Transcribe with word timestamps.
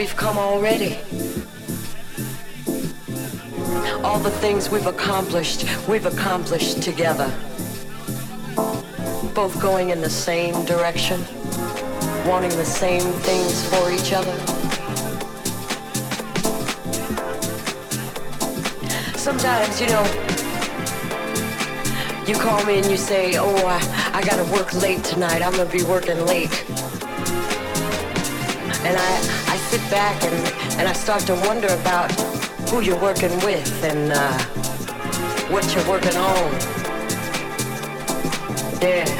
We've 0.00 0.16
come 0.16 0.38
already. 0.38 0.96
All 4.02 4.18
the 4.18 4.34
things 4.40 4.70
we've 4.70 4.86
accomplished, 4.86 5.66
we've 5.86 6.06
accomplished 6.06 6.82
together. 6.82 7.30
Both 9.34 9.60
going 9.60 9.90
in 9.90 10.00
the 10.00 10.08
same 10.08 10.64
direction, 10.64 11.20
wanting 12.26 12.50
the 12.56 12.64
same 12.64 13.12
things 13.28 13.68
for 13.68 13.90
each 13.90 14.12
other. 14.14 14.36
Sometimes, 19.18 19.80
you 19.80 19.88
know, 19.88 20.29
you 22.30 22.36
call 22.36 22.64
me 22.64 22.78
and 22.78 22.86
you 22.86 22.96
say, 22.96 23.34
oh, 23.38 23.56
I, 23.66 23.80
I 24.14 24.22
gotta 24.22 24.44
work 24.52 24.72
late 24.74 25.02
tonight. 25.02 25.42
I'm 25.42 25.50
gonna 25.50 25.68
be 25.68 25.82
working 25.82 26.24
late. 26.26 26.64
And 28.86 28.96
I, 28.96 29.12
I 29.48 29.56
sit 29.56 29.80
back 29.90 30.22
and, 30.22 30.78
and 30.78 30.88
I 30.88 30.92
start 30.92 31.22
to 31.22 31.34
wonder 31.46 31.66
about 31.66 32.12
who 32.70 32.82
you're 32.82 33.00
working 33.00 33.34
with 33.44 33.82
and 33.82 34.12
uh, 34.12 34.38
what 35.50 35.64
you're 35.74 35.88
working 35.88 36.16
on. 36.16 36.52
Yeah. 38.80 39.10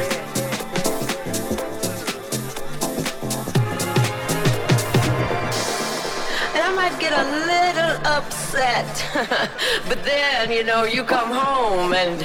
And 6.54 6.62
I 6.62 6.72
might 6.76 6.96
get 7.00 7.12
a 7.12 7.24
little 7.50 8.06
upset, 8.06 9.04
but 9.88 10.04
then, 10.04 10.52
you 10.52 10.62
know, 10.62 10.84
you 10.84 11.02
come 11.02 11.32
home 11.32 11.92
and 11.92 12.24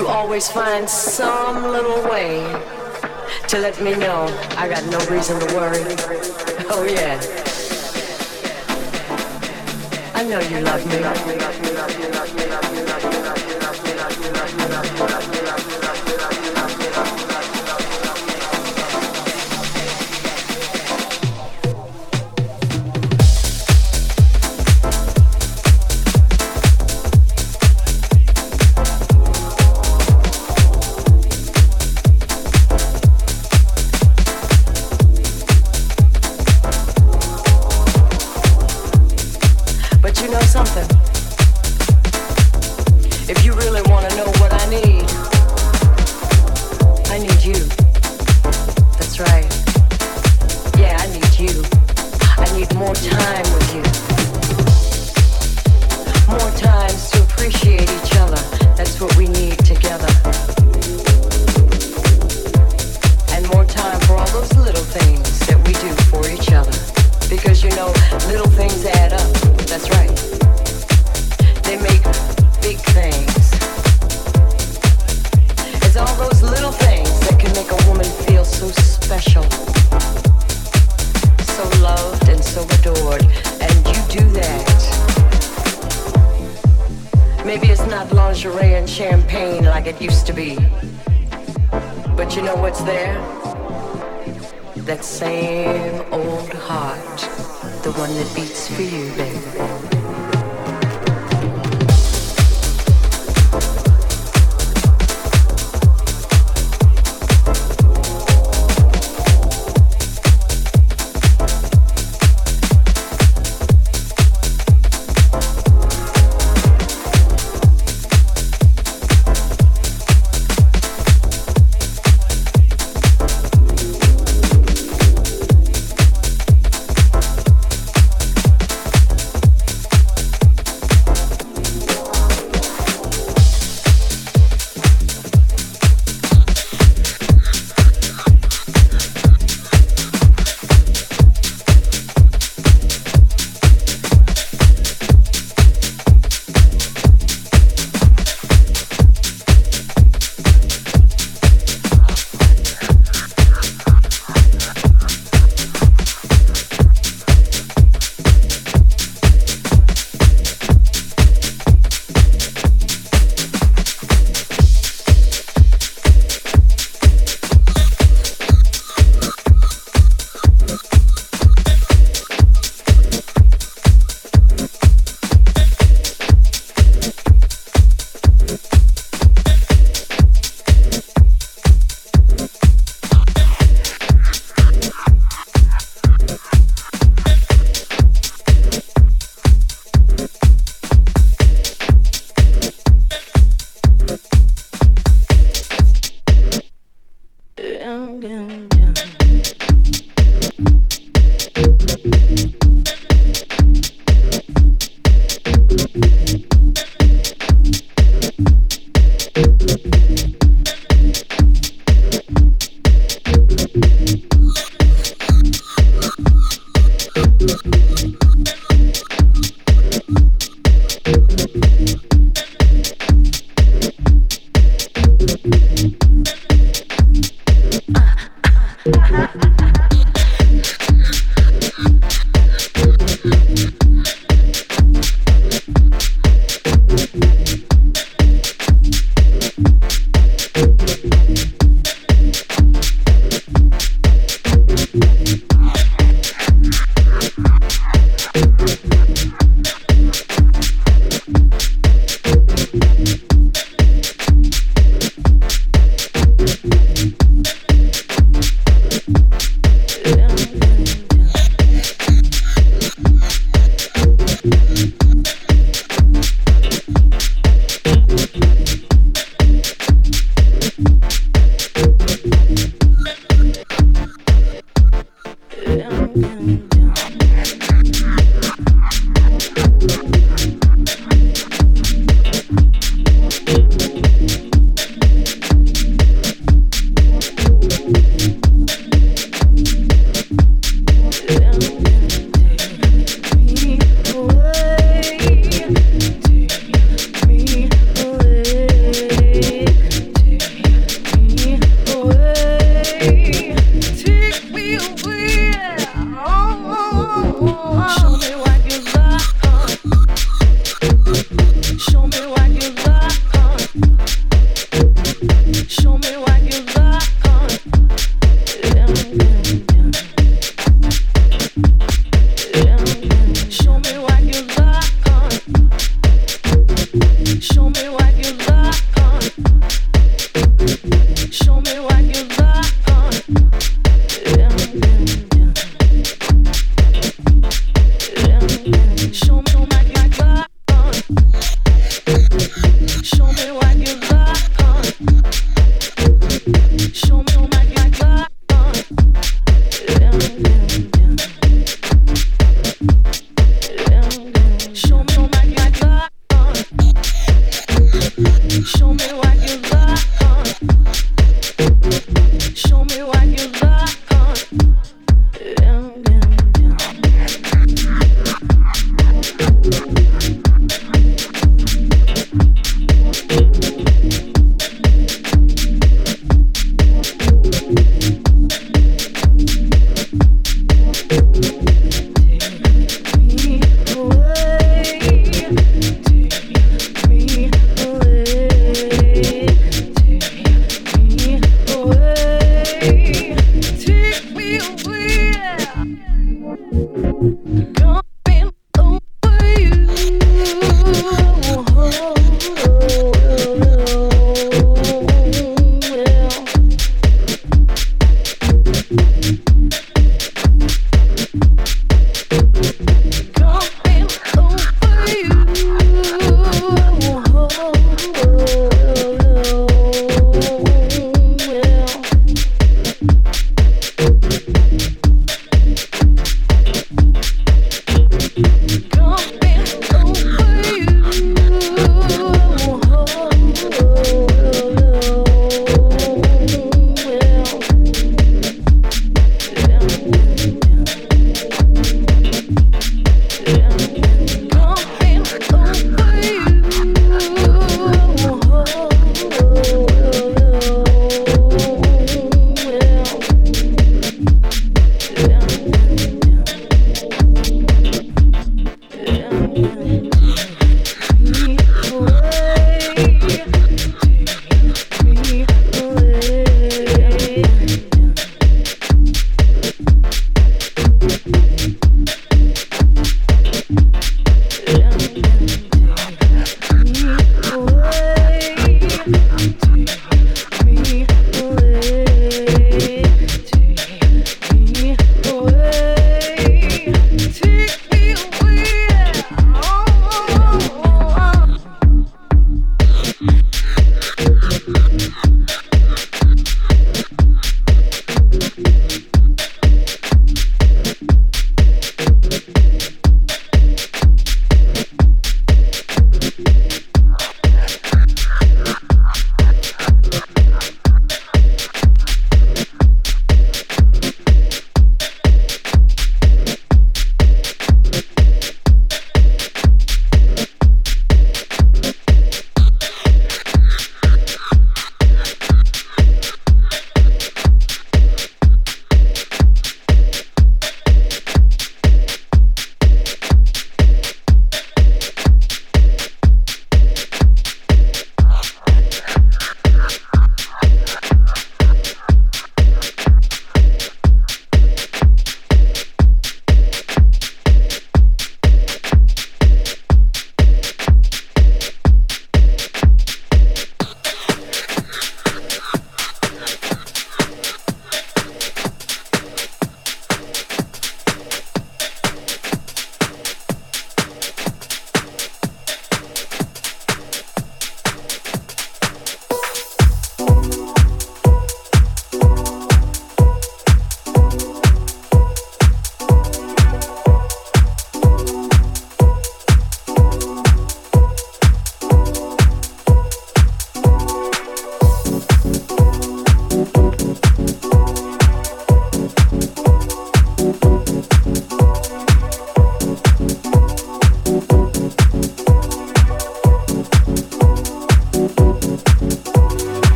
you 0.00 0.06
always 0.08 0.48
find 0.50 0.88
some 0.88 1.62
little 1.62 2.02
way 2.10 2.40
to 3.48 3.58
let 3.58 3.78
me 3.82 3.94
know 3.96 4.24
I 4.56 4.66
got 4.66 4.82
no 4.86 4.98
reason 5.14 5.38
to 5.38 5.54
worry. 5.54 5.94
Oh 6.70 6.84
yeah. 6.88 7.20
I 10.14 10.24
know 10.24 10.40
you 10.40 10.60
love 10.60 10.86
me. 10.86 11.69